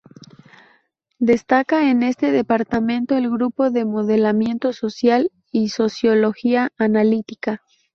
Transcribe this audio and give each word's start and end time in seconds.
Destaca 1.19 1.91
en 1.91 2.01
este 2.01 2.31
departamento 2.31 3.15
el 3.15 3.29
Grupo 3.29 3.69
de 3.69 3.85
Modelamiento 3.85 4.73
Social 4.73 5.31
y 5.51 5.69
Sociología 5.69 6.71
Analítica. 6.79 7.61